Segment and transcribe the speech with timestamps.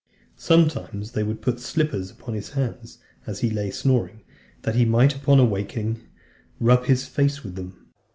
[0.37, 4.21] Sometimes they would put slippers upon his hands; as he lay snoring,
[4.63, 6.01] that he might, upon awaking,
[6.59, 7.85] rub his face with them.